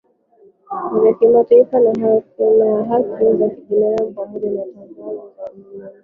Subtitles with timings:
[1.01, 5.89] vya kimataifa vya haki za kibinadamu pamoja na Tangazo la Ulimwenguni